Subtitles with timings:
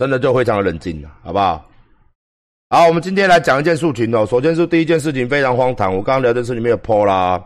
[0.00, 1.62] 真的就非常的冷静了，好不好？
[2.70, 4.24] 好，我们今天来讲一件事情哦。
[4.24, 7.38] 首先是第一件事情非常荒唐，我刚刚聊天室里面有 po 啦，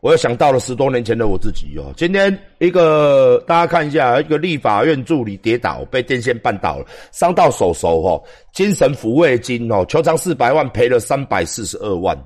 [0.00, 1.92] 我又想到了十多年前的我自己哦。
[1.98, 8.24] 今天一个大家看一下，一个立法院助理跌倒，被电线绊倒了，伤到手手哦，
[8.54, 12.16] 精神抚慰金哦，求偿四百万，赔了三百四十二万，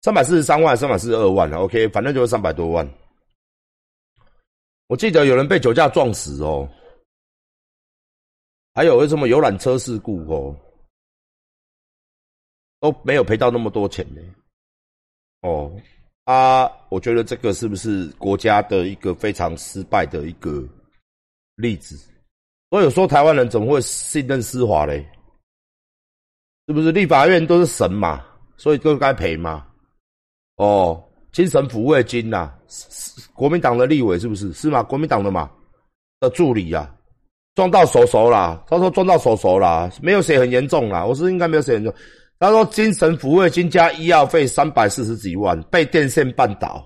[0.00, 2.88] 三百四十三万，三百四十二万，OK，反正就是三百多万。
[4.86, 6.66] 我记得有人被酒驾撞死哦。
[8.76, 10.54] 还有为什么游览车事故哦，
[12.78, 14.20] 都没有赔到那么多钱呢？
[15.40, 15.72] 哦
[16.24, 20.62] 啊，我觉得这个是不是国家的一个非常失败的一个
[21.54, 21.96] 例子？
[22.68, 25.02] 所以有说台湾人怎么会信任司法嘞？
[26.68, 28.22] 是不是立法院都是神嘛？
[28.58, 29.66] 所以都该赔吗？
[30.56, 32.52] 哦，精神抚慰金呐，
[33.32, 34.52] 国民党的立委是不是？
[34.52, 34.82] 是吗？
[34.82, 35.50] 国民党的嘛
[36.20, 36.92] 的助理呀。
[37.56, 41.92] 撞到手手啦，他说撞到手手啦，没有写很严重啦，我是应该没有写严重。
[42.38, 46.84] 他说精神抚慰金加医药费三百四十几万，被电线绊倒。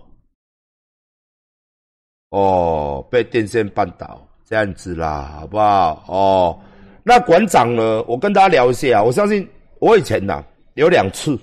[2.30, 6.04] 哦，被电线绊倒这样子啦，好不好？
[6.06, 6.58] 哦，
[7.02, 8.00] 那馆长呢？
[8.06, 9.44] 我跟大家聊一下，我相信
[9.80, 11.36] 我以前呐有两次，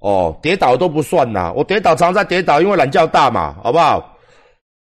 [0.00, 4.14] 哦，跌倒都不算呐，我跌倒常在跌倒，因为懒觉大嘛，好不好？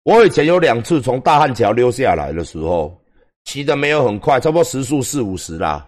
[0.02, 3.00] 我以前有两次从大汉桥溜下来的时候。
[3.46, 5.86] 骑的没有很快，差不多时速四五十啦，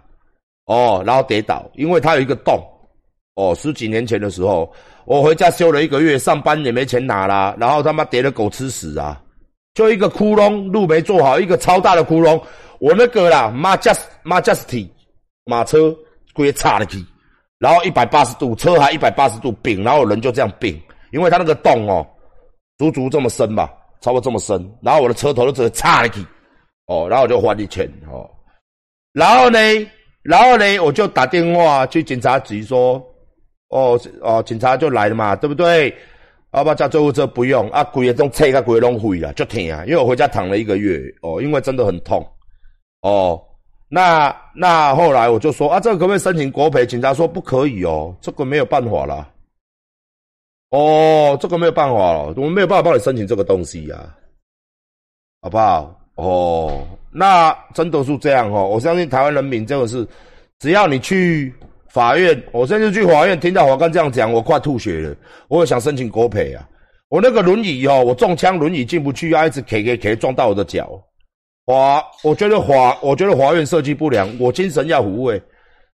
[0.66, 2.62] 哦，然后跌倒，因为它有一个洞，
[3.36, 4.72] 哦，十几年前的时候，
[5.06, 9.22] 我回家修了一个月，上班也没钱拿啦，然后他妈跌了狗吃屎啊，
[9.74, 12.42] 就一个窟窿，路没做好，一个超大的窟窿，
[12.80, 14.90] 我那个啦，Majesty
[15.46, 15.96] 马车
[16.34, 17.06] 龟插了去，
[17.60, 20.78] 然后一百八十度，车还一百八十度并，然后人就这样并，
[21.12, 22.06] 因为它那个洞哦，
[22.78, 26.26] 足足这么深吧，差不多这么深，然后我的车头就直接插了去。
[26.88, 28.30] 哦，然后我就还你钱哦，
[29.14, 29.60] 然后呢，
[30.22, 33.02] 然后呢，我就打电话去警察局说，
[33.70, 35.96] 哦哦，警察就来了嘛，对不对？
[36.52, 37.26] 要不要叫救护车？
[37.26, 42.24] 不用啊，鬼也种车个鬼拢毁了，就停啊，因为我回家躺了一个月哦，因为真的很痛
[43.02, 43.42] 哦。
[43.90, 46.86] 那那后来我就说啊，这个可不可以申请国赔？
[46.86, 49.32] 警察说不可以哦，这个没有办法了。
[50.70, 54.16] 哦，这个没有办法了，我们没有办法帮你申请这个东西呀，
[55.42, 56.03] 好不好？
[56.16, 58.68] 哦，那真的是这样哦！
[58.68, 60.08] 我相信台湾人民真的是，
[60.60, 61.52] 只要你去
[61.90, 65.16] 法院，我现在去法院听到法官这样讲，我快吐血了。
[65.48, 66.68] 我也想申请国赔啊！
[67.10, 71.02] 我那个轮椅哦，我中枪轮椅进不去，要一直 K K K 撞到我的脚。
[71.66, 75.42] 法，我觉得法，我觉得法院设计不良，我精神要抚慰，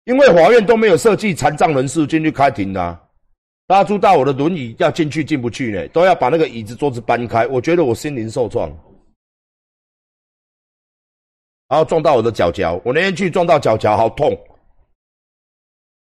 [0.06, 3.00] 因为法院都没有设计残障人士进去开庭的。
[3.68, 8.72] 大家知道我的轮椅要进去进不去呢，都要把那个椅子桌子搬开，我觉得我心灵受创。
[11.68, 14.38] 然后撞到我的脚脚，我那天去撞到脚脚，好痛。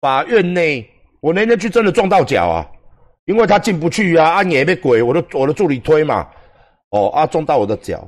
[0.01, 0.85] 法院内，
[1.21, 2.69] 我那天去真的撞到脚啊，
[3.25, 6.29] 因为他进不去啊，啊也被鬼，我的我的助理推嘛，
[6.89, 8.05] 哦啊撞到我的脚，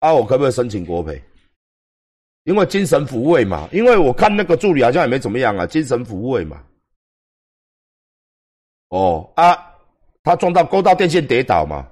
[0.00, 1.22] 啊我可不可以申请国赔？
[2.42, 6.60] 因为精神抚慰嘛，因为我看那个助理好像也没怎么样啊，精神抚慰嘛。
[8.88, 9.56] 哦啊，
[10.24, 11.88] 他撞到勾到电线跌倒嘛，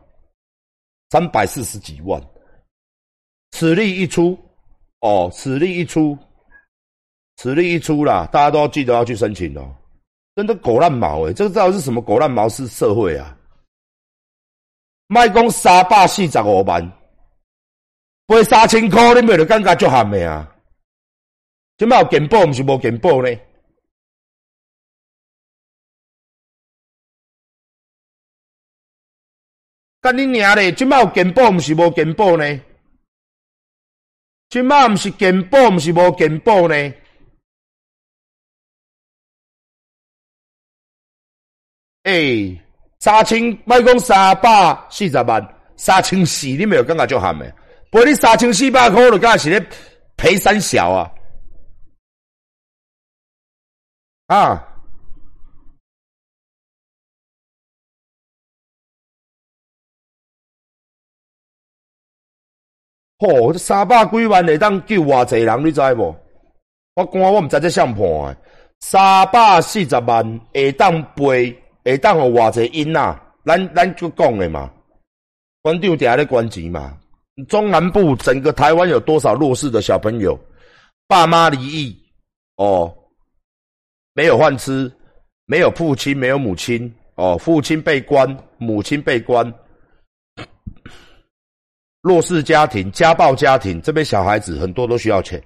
[1.11, 2.21] 三百四十几万。
[3.51, 4.39] 此例一出，
[5.01, 6.17] 哦，此例一出，
[7.37, 9.77] 此例一出啦，大家都要记得要去申请哦。
[10.37, 13.37] 真的狗烂毛诶，这个到底是什么狗烂毛式社会啊？
[15.09, 16.81] 卖讲三百四十五万，
[18.29, 20.57] 赔三千块，你咪就感觉足咸的啊？
[21.77, 23.29] 今麦有进步，毋是无进步呢？
[30.01, 30.73] 干你娘嘞！
[30.73, 32.61] 今麦有进步，毋是无进步呢？
[34.51, 36.75] 即马毋是进步，毋是无进步呢？
[42.03, 42.61] 诶，
[42.99, 47.55] 三千，卖讲三百四十万，三千四，你没有感觉就喊诶？
[47.93, 49.65] 赔你三千四百块，就敢是咧
[50.17, 51.11] 赔三小啊？
[54.27, 54.70] 啊！
[63.21, 66.17] 吼，这三百几万会当救偌济人，你知无？
[66.97, 68.37] 我讲我毋知这相判诶，
[68.81, 73.19] 三百四十万会当赔，会当互偌济因呐？
[73.45, 74.71] 咱咱就讲诶嘛，
[75.63, 76.97] 馆长底下咧关钱嘛。
[77.49, 80.39] 中南部整个台湾有多少弱势的小朋友？
[81.07, 81.97] 爸妈离异，
[82.57, 82.95] 哦，
[84.15, 84.91] 没有饭吃，
[85.47, 89.53] 没有父亲，没有母亲，哦，父亲被关，母亲被关。
[92.03, 95.43] 弱势家庭、家暴家庭，这边小孩子很多都需要钱。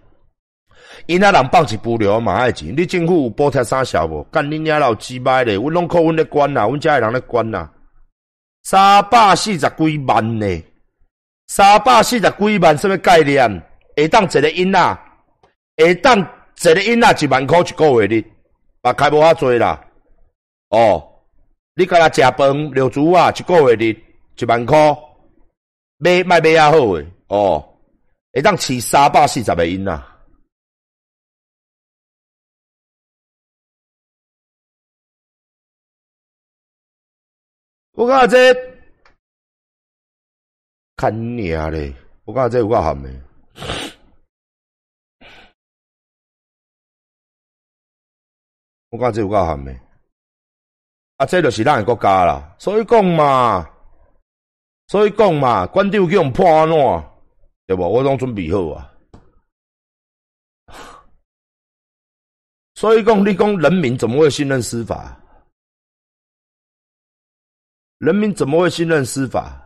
[1.07, 4.23] 因那人放一不留嘛爱钱，你政府有补贴啥小无？
[4.31, 5.55] 干你娘老鸡掰咧！
[5.57, 7.69] 阮拢靠阮咧管呐，阮家诶人咧管呐。
[8.63, 10.63] 三百四十几万呢，
[11.49, 13.63] 三百四十几万什么概念？
[13.97, 14.99] 会当一个因仔，
[15.77, 18.25] 会当一个因仔一万块一个月哩，
[18.83, 19.85] 嘛开无遐济啦。
[20.71, 21.03] 哦，
[21.75, 24.05] 你甲他食饭、留住啊，一个月哩
[24.39, 24.97] 一万块，
[25.99, 27.07] 买卖买啊好诶。
[27.29, 27.79] 哦，
[28.33, 30.03] 会当饲三百四十个囡仔。
[37.93, 38.55] 我感觉这
[40.97, 41.95] 看你啊嘞！
[42.25, 43.09] 我感觉这有够含的，
[48.91, 49.73] 我感觉这有够含的。
[51.19, 53.71] 啊，这就是咱个国家啦，所以讲嘛，
[54.87, 56.77] 所以讲嘛，官长叫我们破安怎，
[57.67, 57.89] 对无？
[57.89, 58.93] 我拢准备好啊。
[62.75, 65.19] 所以讲，你讲人民怎么会信任司法？
[67.99, 69.65] 人民怎么会信任司法？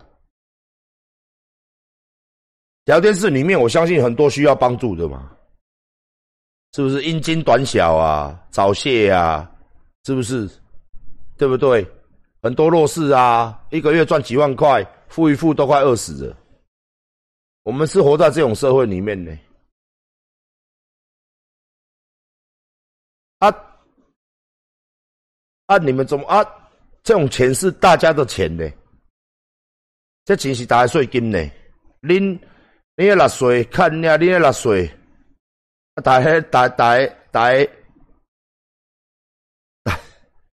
[2.84, 5.36] 聊天室里面，我相信很多需要帮助的嘛，
[6.72, 9.50] 是不是阴茎短小啊、早泄啊，
[10.04, 10.48] 是不是？
[11.36, 11.86] 对不对？
[12.40, 16.36] 很多弱势啊，一个月赚几万块，付一付都快饿死了。
[17.62, 19.36] 我们是活在这种社会里面呢。
[23.38, 23.48] 啊
[25.66, 25.78] 啊！
[25.78, 26.42] 你们怎么啊？
[27.04, 28.68] 这种钱是大家的钱呢，
[30.24, 31.38] 这钱是大家税金呢。
[32.02, 32.38] 恁
[32.96, 34.90] 恁纳税，看你啊，恁纳税，
[36.02, 36.98] 大家大大
[37.30, 37.50] 大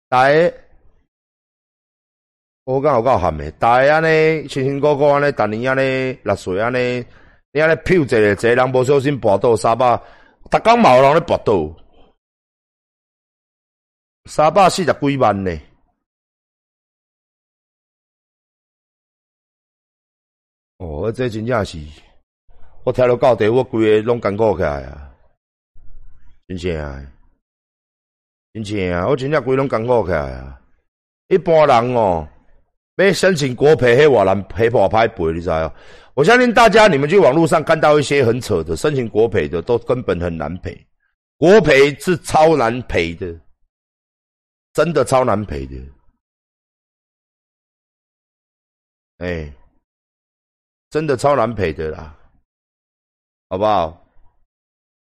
[0.07, 0.23] 大，
[2.69, 7.03] 我讲有够含的，大安尼辛辛苦苦安尼，逐年安尼纳税安尼，
[7.51, 9.99] 你安尼票一个，一个人无小心跋倒三百，
[10.51, 11.75] 逐工嘛有人咧跋倒，
[14.25, 15.59] 三百四十几万呢。
[20.77, 21.79] 哦，这真正是，
[22.83, 25.11] 我听到到底，我规个拢艰苦起来啊！
[26.47, 27.07] 真正，
[28.53, 30.61] 真正啊，我真正规拢艰苦起来啊！
[31.29, 32.27] 一般人哦，
[33.05, 35.73] 要申请国赔，迄外难赔跑拍赔，你知哦？
[36.13, 40.87] 我相信大家，你们去网络上看到一些很扯的申请国赔的，都根本很难赔。
[41.37, 43.39] 国赔是超难赔的，
[44.73, 45.75] 真的超难赔的。
[49.19, 49.53] 哎。
[50.91, 52.17] 真的超难赔的啦，
[53.47, 54.03] 好不好？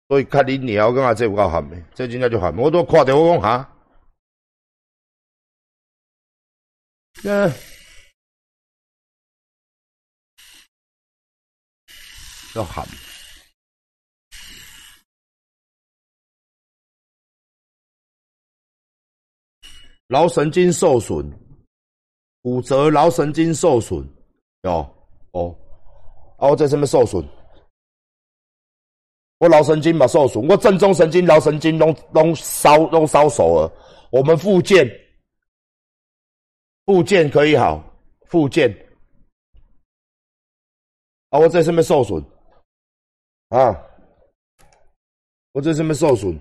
[0.08, 3.78] 所以看你你要跟阿这有够喊的，这真正就喊，我都看到我讲哈，
[7.24, 7.48] 那
[12.58, 12.84] 要喊，
[20.08, 21.24] 脑神经受损，
[22.42, 24.04] 骨折，脑神经受损，
[24.64, 24.92] 哦
[25.32, 25.56] 哦。
[26.40, 26.50] 啊！
[26.50, 27.24] 我这上面受损，
[29.38, 33.72] 我脑神经嘛受损，我正中神经、脑神经拢拢烧拢烧熟了。
[34.12, 34.88] 我们复健，
[36.86, 37.84] 复健可以好，
[38.28, 38.72] 复健。
[41.30, 41.40] 啊！
[41.40, 42.24] 我这上面受损，
[43.50, 43.76] 啊！
[45.54, 46.38] 我这上面受损，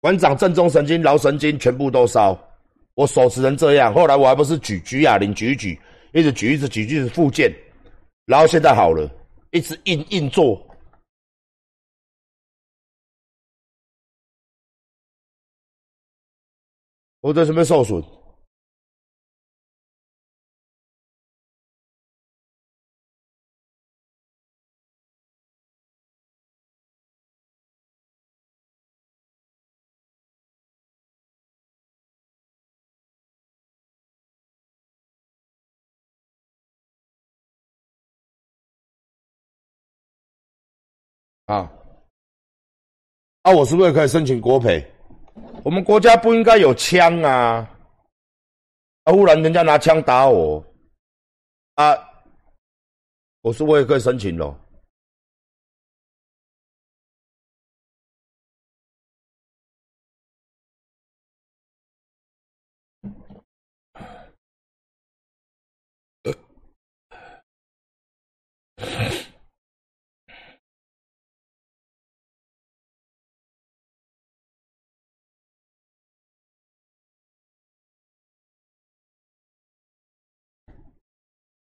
[0.00, 2.38] 馆长正中神经、脑神经全部都烧，
[2.94, 3.92] 我手持成这样。
[3.92, 5.80] 后来我还不是举举哑铃举一举。
[6.14, 7.52] 一直举，一直举，一直复健，
[8.24, 9.06] 然后现在好了，
[9.50, 10.66] 一直硬硬做。
[17.20, 18.02] 我这是没受损。
[41.48, 41.70] 啊，
[43.40, 44.86] 啊，我是不是可以申请国赔？
[45.64, 47.66] 我们国家不应该有枪啊！
[49.04, 50.62] 啊，忽然人家拿枪打我，
[51.76, 51.96] 啊，
[53.40, 54.54] 我是不是也可以申请喽？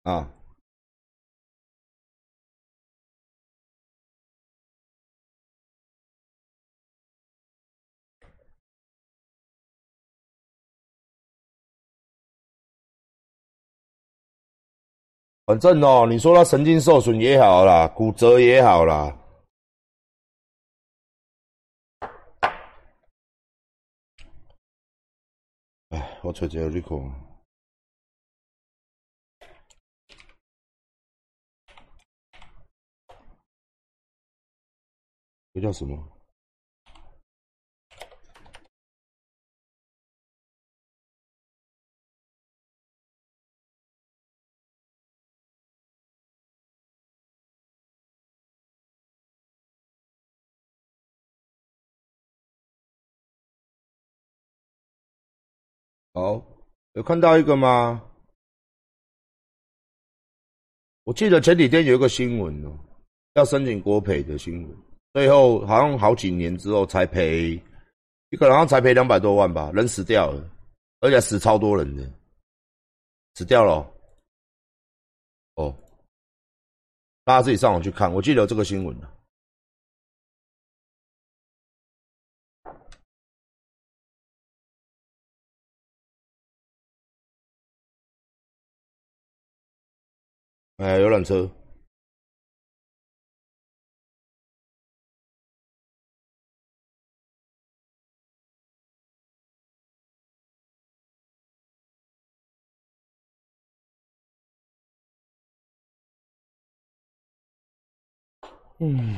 [0.03, 0.31] 啊。
[15.45, 19.17] 反正哦，你说他神经受损也好啦，骨折也好啦。
[25.89, 26.97] 哎，我找一个你看，
[35.53, 35.97] 这叫什么？
[56.13, 56.45] 好，
[56.93, 58.05] 有看到一个吗？
[61.03, 62.77] 我记得前几天有一个新闻哦，
[63.33, 64.77] 要申请国赔的新闻，
[65.13, 67.61] 最后好像好几年之后才赔，
[68.29, 70.49] 一个好像才赔两百多万吧，人死掉了，
[71.01, 72.09] 而且死超多人的，
[73.35, 73.85] 死掉了。
[75.55, 75.75] 哦，
[77.25, 79.17] 大家自己上网去看，我记得有这个新闻了。
[90.77, 91.49] 哎，游览车。
[108.83, 109.15] 嗯，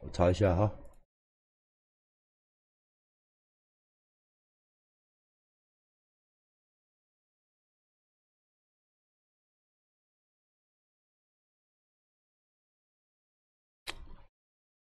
[0.00, 0.70] 我查一下哈。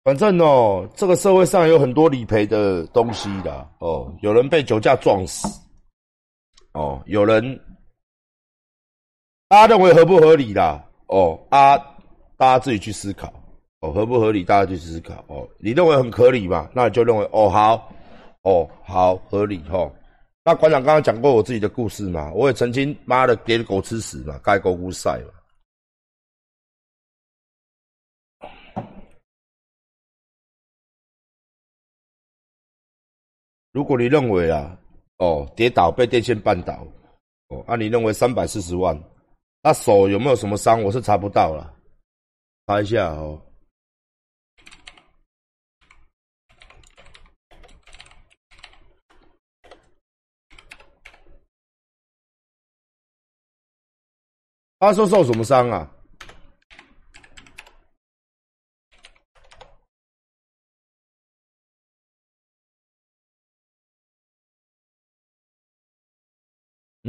[0.02, 4.12] 反正哦，这个社会上有很多理赔的东西的哦。
[4.22, 5.46] 有人被酒驾撞死，
[6.72, 7.58] 哦，有人，
[9.48, 10.84] 大家认为合不合理啦？
[11.06, 11.76] 哦啊，
[12.36, 13.32] 大家自己去思考
[13.80, 14.44] 哦，合不合理？
[14.44, 15.48] 大家去思考哦。
[15.58, 16.70] 你认为很合理嘛？
[16.72, 17.92] 那你就认为哦好，
[18.42, 19.90] 哦好合理哈。
[20.44, 25.32] 那馆长刚刚讲过我自己的故事嘛，我也曾经妈的给狗吃屎嘛，该狗乌晒嘛。
[33.72, 34.76] 如果你认为啊，
[35.20, 36.82] 哦，跌倒被电线绊倒，
[37.48, 38.98] 哦，那你认为三百四十万，
[39.62, 40.82] 那手有没有什么伤？
[40.82, 41.76] 我是查不到了，
[42.66, 43.38] 查一下哦。
[54.78, 55.86] 他说受什么伤啊？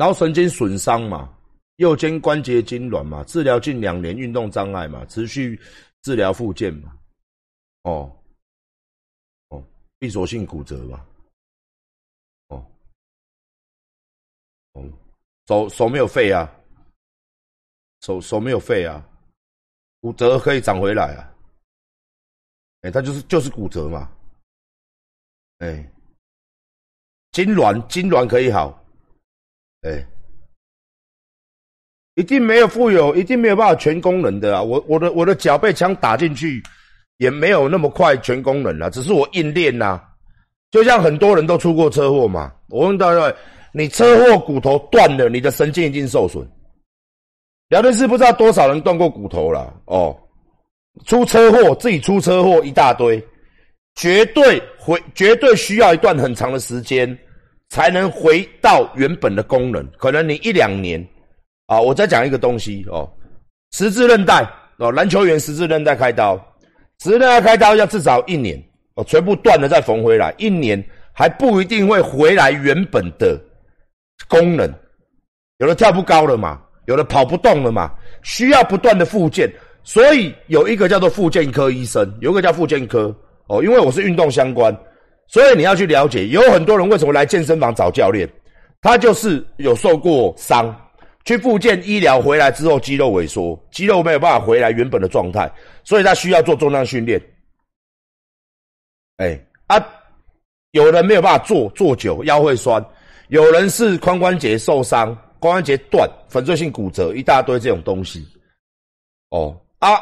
[0.01, 1.31] 然后神经损伤嘛，
[1.75, 5.61] 右肩关节痉挛嘛，治疗近两年运动障碍嘛，持续
[6.01, 6.97] 治疗复健嘛，
[7.83, 8.11] 哦，
[9.49, 9.63] 哦，
[9.99, 11.05] 闭锁性骨折嘛，
[12.47, 12.65] 哦，
[14.71, 14.91] 哦，
[15.45, 16.51] 手手没有废啊，
[17.99, 19.07] 手手没有废啊，
[19.99, 21.29] 骨折可以长回来啊，
[22.81, 24.11] 哎，他就是就是骨折嘛，
[25.59, 25.87] 哎，
[27.33, 28.80] 痉挛痉挛可以好。
[29.81, 30.05] 哎，
[32.15, 34.61] 一定没有富有，一定没有办法全功能的啊！
[34.61, 36.61] 我我的我的脚被枪打进去，
[37.17, 39.99] 也没有那么快全功能了，只是我硬练呐。
[40.69, 43.35] 就像很多人都出过车祸嘛，我问大家，
[43.73, 46.47] 你车祸骨头断了，你的神经已经受损。
[47.69, 50.15] 聊天室不知道多少人断过骨头了哦，
[51.05, 53.19] 出车祸自己出车祸一大堆，
[53.95, 57.17] 绝对会绝对需要一段很长的时间。
[57.71, 61.01] 才能回到原本的功能，可能你一两年，
[61.67, 63.09] 啊，我再讲一个东西哦，
[63.71, 64.45] 十字韧带
[64.77, 66.35] 哦，篮球员十字韧带开刀，
[67.01, 68.61] 十字韧带开刀要至少一年
[68.95, 73.39] 哦，全部断了再缝回来，一年还不一定会回来原本的
[74.27, 74.69] 功能，
[75.59, 77.89] 有的跳不高了嘛，有的跑不动了嘛，
[78.21, 79.49] 需要不断的复健，
[79.81, 83.15] 所以有一个叫做复健科医生，有一个叫复健科
[83.47, 84.77] 哦，因为我是运动相关。
[85.31, 88.29] 所以你要去了解，有很多人为什么来健身房找教练，
[88.81, 90.75] 他就是有受过伤，
[91.23, 95.49] 去复健医疗回来之后肌肉萎缩，肌肉没有办法回来原本的状态，
[95.85, 97.21] 所以他需要做重量训练。
[99.17, 99.81] 哎啊，
[100.71, 102.83] 有人没有办法坐坐久，腰会酸；
[103.29, 108.27] 有人是髋关节受伤，髋关节断，粉碎性骨折，一大堆这种东西。
[109.29, 109.97] 哦啊，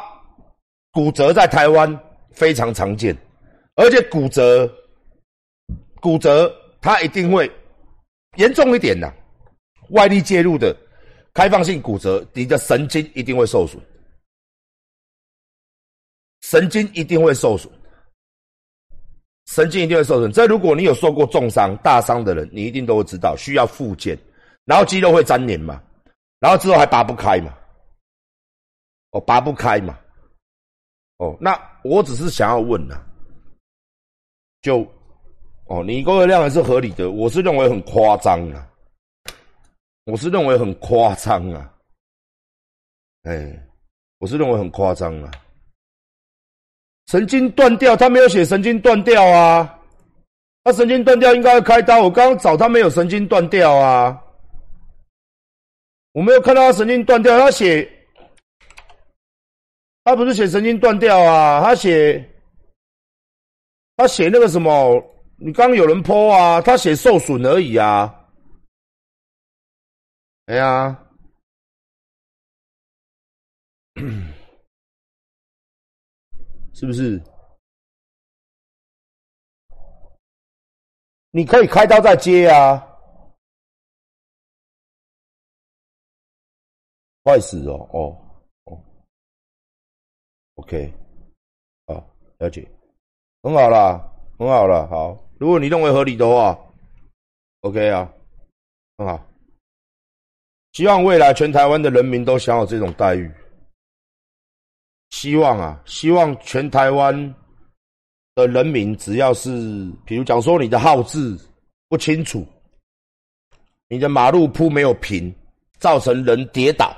[0.90, 1.96] 骨折在台湾
[2.32, 3.16] 非常常见，
[3.76, 4.68] 而且骨折，
[6.00, 7.50] 骨折它一定会
[8.36, 9.12] 严重一点的，
[9.90, 10.76] 外力介入的
[11.34, 13.80] 开放性骨折，你的神经一定会受损，
[16.42, 17.72] 神经一定会受损。
[19.46, 20.30] 神经一定会受损。
[20.30, 24.16] 这如果你有受过重伤、大伤的人，你一定都会知道，需要复健，
[24.64, 25.82] 然后肌肉会粘连嘛，
[26.38, 27.52] 然后之后还拔不开嘛，
[29.10, 29.98] 哦，拔不开嘛，
[31.16, 33.04] 哦，那我只是想要问呐，
[34.62, 34.86] 就，
[35.70, 38.68] 哦，你一个月量还是合理的，我是认为很夸张啊，
[40.04, 41.72] 我是认为很夸张啊，
[43.22, 43.56] 哎，
[44.18, 45.30] 我是认为很夸张啊。
[47.06, 49.78] 神经断掉，他没有写神经断掉啊。
[50.64, 54.20] 他神经断掉应该要开刀，我刚刚找他没有神经断掉啊。
[56.12, 57.88] 我没有看到他神经断掉，他写，
[60.02, 62.28] 他不是写神经断掉啊，他写，
[63.96, 65.00] 他写那个什么，
[65.40, 68.28] 你刚有人泼啊，他写受损而已啊。
[70.46, 71.06] 哎呀。
[76.74, 77.22] 是不是？
[81.30, 82.86] 你可以开刀再接啊！
[87.24, 88.16] 坏死哦哦
[88.64, 88.82] 哦
[90.54, 90.90] ，OK，
[91.86, 91.94] 好，
[92.38, 92.66] 了解，
[93.42, 94.00] 很好啦，
[94.38, 95.29] 很好了，好。
[95.40, 96.54] 如果你认为合理的话
[97.62, 98.06] ，OK 啊，
[98.98, 99.26] 很好。
[100.72, 103.32] 希望未来全台湾的人民都享有这种待遇。
[105.08, 107.34] 希望啊，希望全台湾
[108.34, 111.38] 的人民，只要是，比如讲说你的号字
[111.88, 112.46] 不清楚，
[113.88, 115.34] 你的马路铺没有平，
[115.78, 116.94] 造成人跌倒，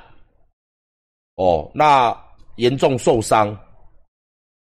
[1.36, 2.12] 哦，那
[2.56, 3.56] 严重受伤，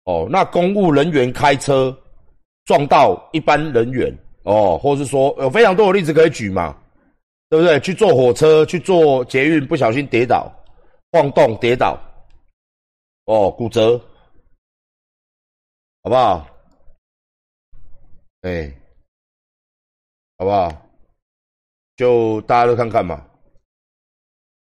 [0.05, 1.91] 哦，那公务人员开车
[2.67, 6.77] 撞到一般人员，哦，或是说有非常多的例子可以举嘛，
[7.49, 7.81] 对不对？
[7.81, 10.53] 去坐火车，去坐捷运，不小心跌倒，
[11.13, 11.99] 晃动跌倒。
[13.27, 13.99] 哦，骨折，
[16.03, 16.47] 好不好？
[18.43, 18.73] 哎，
[20.39, 20.71] 好不好？
[21.97, 23.25] 就大家都看看嘛，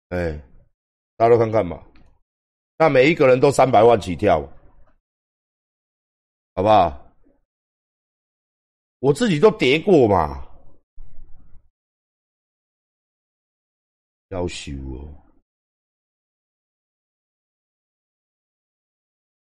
[0.10, 0.40] 哎，
[1.18, 1.84] 大家都看看嘛。
[2.78, 4.40] 那每一个人都三百万起跳，
[6.54, 7.07] 好不好？
[9.00, 10.44] 我自己都叠过嘛，
[14.30, 15.24] 要修哦。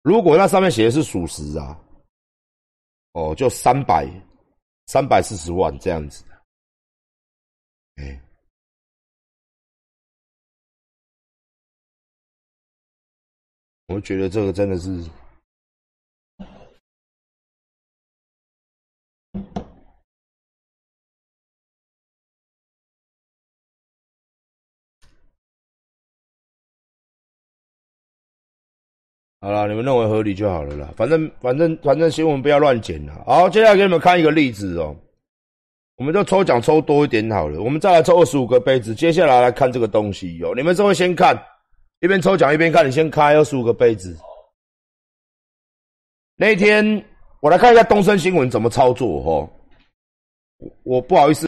[0.01, 1.79] 如果那上面写的是属实啊，
[3.13, 4.07] 哦，就三百
[4.87, 6.45] 三百四十万这样子的，
[7.95, 8.21] 哎，
[13.85, 15.07] 我觉得这个真的是。
[29.45, 30.91] 好了，你们认为合理就好了啦。
[30.97, 33.13] 反正反正反正新闻不要乱剪了。
[33.27, 34.95] 好，接下来给你们看一个例子哦。
[35.97, 37.61] 我们就抽奖抽多一点好了。
[37.61, 38.95] 我们再来抽二十五个杯子。
[38.95, 40.51] 接下来来看这个东西哦。
[40.55, 41.39] 你们这会先看，
[41.99, 42.87] 一边抽奖一边看。
[42.87, 44.17] 你先开二十五个杯子。
[46.35, 47.05] 那天
[47.39, 49.47] 我来看一下东森新闻怎么操作哦。
[50.81, 51.43] 我不好意思。